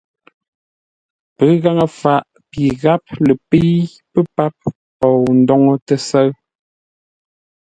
Pəghaŋə 1.35 1.85
faʼ 2.01 2.25
pi 2.49 2.61
gháp 2.81 3.03
lə 3.25 3.33
pə́i 3.49 3.75
pə́ 4.11 4.23
páp 4.35 4.55
pou 4.97 5.21
ndóŋə́ 5.41 5.75
tə́sə́ʉ. 5.87 6.29